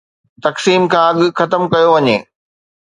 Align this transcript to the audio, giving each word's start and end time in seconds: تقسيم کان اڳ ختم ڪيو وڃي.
تقسيم 0.43 0.81
کان 0.93 1.13
اڳ 1.23 1.29
ختم 1.39 1.61
ڪيو 1.73 1.89
وڃي. 1.93 2.17